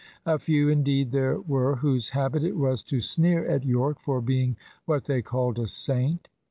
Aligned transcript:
A 0.25 0.39
few, 0.39 0.67
indeed, 0.67 1.11
there 1.11 1.39
were 1.39 1.75
whose 1.75 2.09
habit 2.09 2.43
it 2.43 2.57
was 2.57 2.81
to 2.85 2.99
sneer 3.01 3.45
at 3.45 3.63
Yorke 3.65 3.99
for 3.99 4.19
being 4.19 4.57
what 4.85 5.05
they 5.05 5.21
called 5.21 5.59
"a 5.59 5.67
saint." 5.67 6.27